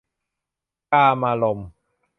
[0.91, 1.67] กามารมณ์